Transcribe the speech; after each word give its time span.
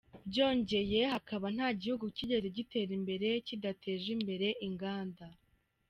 Byongeye, 0.29 0.99
hakaba 1.13 1.45
nta 1.55 1.69
gihugu 1.81 2.05
cyigeze 2.15 2.47
gitera 2.57 2.91
imbere 2.99 3.27
kidateje 3.47 4.07
imbere 4.17 4.47
inganda. 4.67 5.25